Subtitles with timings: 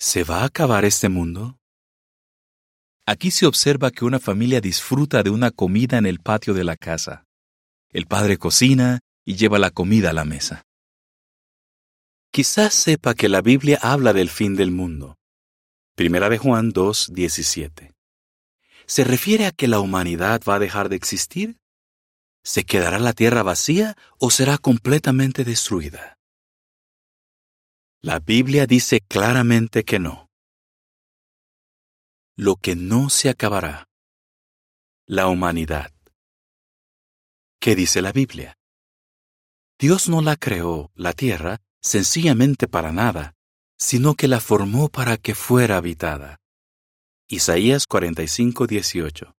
[0.00, 1.58] ¿Se va a acabar este mundo?
[3.04, 6.76] Aquí se observa que una familia disfruta de una comida en el patio de la
[6.76, 7.24] casa.
[7.88, 10.62] El padre cocina y lleva la comida a la mesa.
[12.30, 15.16] Quizás sepa que la Biblia habla del fin del mundo.
[15.96, 17.92] Primera de Juan 2, 17.
[18.86, 21.56] ¿Se refiere a que la humanidad va a dejar de existir?
[22.44, 26.17] ¿Se quedará la tierra vacía o será completamente destruida?
[28.00, 30.30] La Biblia dice claramente que no.
[32.36, 33.88] Lo que no se acabará.
[35.04, 35.92] La humanidad.
[37.58, 38.56] ¿Qué dice la Biblia?
[39.80, 43.34] Dios no la creó, la tierra, sencillamente para nada,
[43.76, 46.38] sino que la formó para que fuera habitada.
[47.26, 49.34] Isaías 45, 18.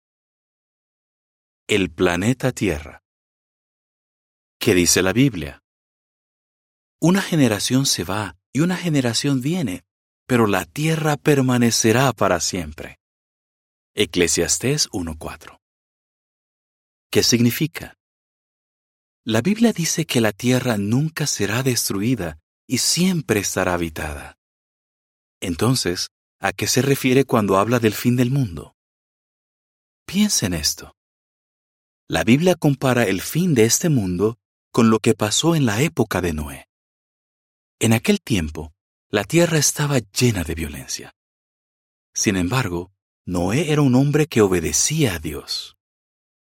[1.67, 3.03] El planeta Tierra.
[4.59, 5.63] ¿Qué dice la Biblia?
[6.99, 9.83] Una generación se va y una generación viene,
[10.25, 12.99] pero la tierra permanecerá para siempre.
[13.95, 15.57] Eclesiastés 1.4.
[17.11, 17.95] ¿Qué significa?
[19.25, 24.37] La Biblia dice que la tierra nunca será destruida y siempre estará habitada.
[25.41, 26.09] Entonces,
[26.39, 28.75] ¿a qué se refiere cuando habla del fin del mundo?
[30.05, 30.95] Piensa en esto.
[32.07, 34.37] La Biblia compara el fin de este mundo
[34.71, 36.68] con lo que pasó en la época de Noé.
[37.81, 38.73] En aquel tiempo,
[39.09, 41.15] la tierra estaba llena de violencia.
[42.13, 42.91] Sin embargo,
[43.25, 45.77] Noé era un hombre que obedecía a Dios.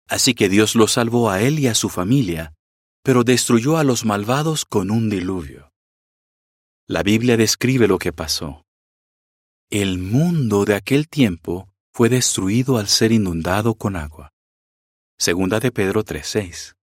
[0.07, 2.55] Así que Dios lo salvó a él y a su familia,
[3.03, 5.71] pero destruyó a los malvados con un diluvio.
[6.87, 8.65] La Biblia describe lo que pasó.
[9.69, 14.33] El mundo de aquel tiempo fue destruido al ser inundado con agua.
[15.19, 16.75] Segunda de Pedro 3:6.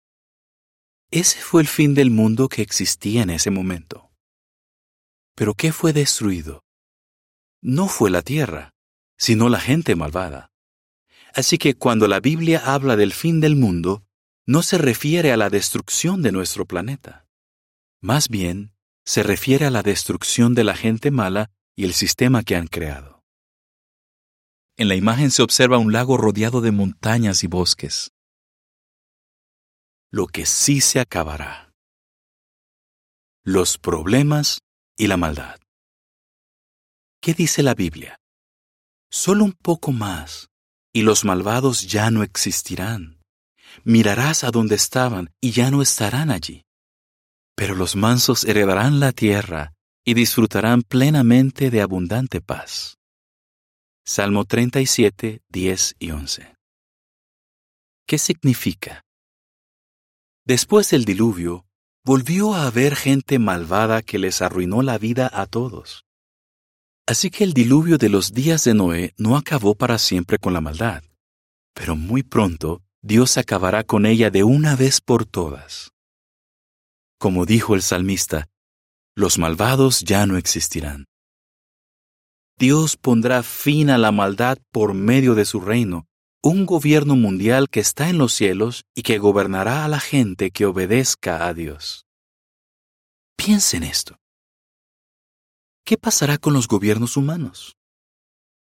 [1.11, 4.04] Ese fue el fin del mundo que existía en ese momento.
[5.35, 6.65] Pero ¿qué fue destruido?
[7.61, 8.75] No fue la tierra,
[9.17, 10.51] sino la gente malvada.
[11.35, 14.05] Así que cuando la Biblia habla del fin del mundo,
[14.47, 17.27] no se refiere a la destrucción de nuestro planeta.
[18.01, 18.75] Más bien,
[19.05, 23.25] se refiere a la destrucción de la gente mala y el sistema que han creado.
[24.77, 28.13] En la imagen se observa un lago rodeado de montañas y bosques.
[30.11, 31.73] Lo que sí se acabará.
[33.45, 34.61] Los problemas
[34.97, 35.59] y la maldad.
[37.21, 38.19] ¿Qué dice la Biblia?
[39.11, 40.49] Solo un poco más,
[40.93, 43.21] y los malvados ya no existirán.
[43.83, 46.65] Mirarás a donde estaban y ya no estarán allí.
[47.57, 49.73] Pero los mansos heredarán la tierra
[50.05, 52.99] y disfrutarán plenamente de abundante paz.
[54.05, 56.55] Salmo 37, 10 y 11.
[58.07, 59.03] ¿Qué significa?
[60.45, 61.65] Después del diluvio,
[62.05, 66.05] volvió a haber gente malvada que les arruinó la vida a todos.
[67.07, 70.61] Así que el diluvio de los días de Noé no acabó para siempre con la
[70.61, 71.03] maldad,
[71.75, 75.93] pero muy pronto Dios acabará con ella de una vez por todas.
[77.19, 78.49] Como dijo el salmista,
[79.17, 81.07] los malvados ya no existirán.
[82.59, 86.07] Dios pondrá fin a la maldad por medio de su reino,
[86.45, 90.67] un gobierno mundial que está en los cielos y que gobernará a la gente que
[90.67, 92.05] obedezca a Dios.
[93.35, 94.19] Piensa en esto.
[95.87, 97.77] ¿Qué pasará con los gobiernos humanos?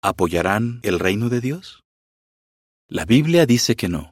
[0.03, 1.81] ¿Apoyarán el reino de Dios?
[2.87, 4.11] La Biblia dice que no.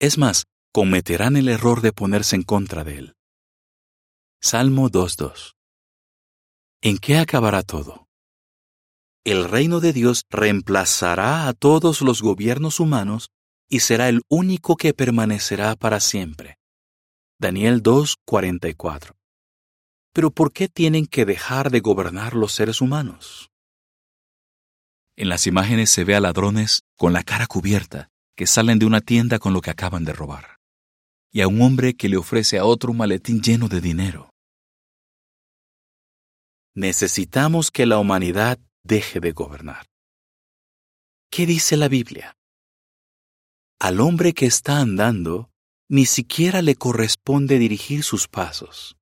[0.00, 3.14] Es más, cometerán el error de ponerse en contra de él.
[4.42, 5.52] Salmo 2.2.
[6.82, 8.03] ¿En qué acabará todo?
[9.24, 13.30] El reino de Dios reemplazará a todos los gobiernos humanos
[13.70, 16.58] y será el único que permanecerá para siempre.
[17.40, 19.12] Daniel 2.44.
[20.12, 23.50] Pero ¿por qué tienen que dejar de gobernar los seres humanos?
[25.16, 29.00] En las imágenes se ve a ladrones con la cara cubierta que salen de una
[29.00, 30.58] tienda con lo que acaban de robar,
[31.32, 34.30] y a un hombre que le ofrece a otro un maletín lleno de dinero.
[36.74, 39.86] Necesitamos que la humanidad deje de gobernar.
[41.30, 42.36] ¿Qué dice la Biblia?
[43.80, 45.50] Al hombre que está andando,
[45.88, 48.96] ni siquiera le corresponde dirigir sus pasos.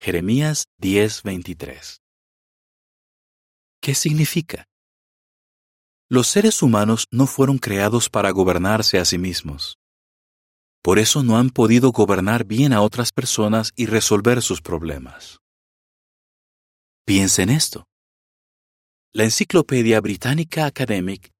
[0.00, 2.00] Jeremías 10:23.
[3.80, 4.66] ¿Qué significa?
[6.08, 9.76] Los seres humanos no fueron creados para gobernarse a sí mismos.
[10.82, 15.38] Por eso no han podido gobernar bien a otras personas y resolver sus problemas.
[17.04, 17.89] Piensa en esto.
[19.12, 21.32] La Enciclopedia Británica Academic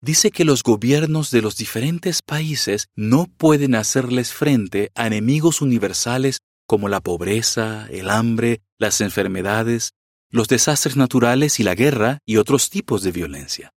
[0.00, 6.38] dice que los gobiernos de los diferentes países no pueden hacerles frente a enemigos universales
[6.66, 9.92] como la pobreza, el hambre, las enfermedades,
[10.30, 13.74] los desastres naturales y la guerra y otros tipos de violencia.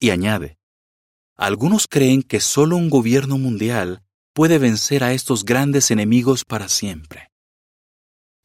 [0.00, 0.56] Y añade,
[1.36, 4.02] algunos creen que solo un gobierno mundial
[4.32, 7.28] puede vencer a estos grandes enemigos para siempre.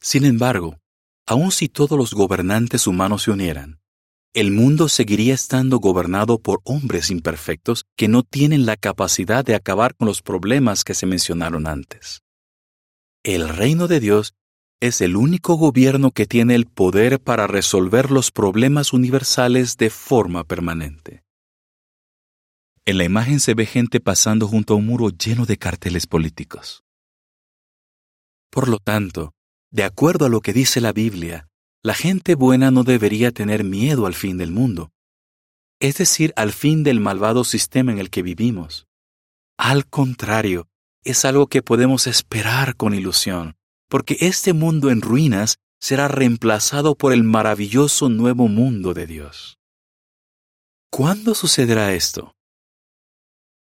[0.02, 0.78] Sin embargo,
[1.24, 3.80] aun si todos los gobernantes humanos se unieran,
[4.34, 9.94] el mundo seguiría estando gobernado por hombres imperfectos que no tienen la capacidad de acabar
[9.94, 12.22] con los problemas que se mencionaron antes.
[13.24, 14.34] El reino de Dios
[14.80, 20.44] es el único gobierno que tiene el poder para resolver los problemas universales de forma
[20.44, 21.24] permanente.
[22.84, 26.84] En la imagen se ve gente pasando junto a un muro lleno de carteles políticos.
[28.50, 29.32] Por lo tanto,
[29.70, 31.48] de acuerdo a lo que dice la Biblia,
[31.88, 34.92] la gente buena no debería tener miedo al fin del mundo,
[35.80, 38.86] es decir, al fin del malvado sistema en el que vivimos.
[39.56, 40.68] Al contrario,
[41.02, 43.56] es algo que podemos esperar con ilusión,
[43.88, 49.56] porque este mundo en ruinas será reemplazado por el maravilloso nuevo mundo de Dios.
[50.90, 52.36] ¿Cuándo sucederá esto?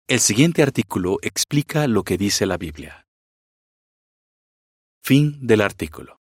[0.05, 3.07] El siguiente artículo explica lo que dice la Biblia.
[5.01, 6.19] Fin del artículo.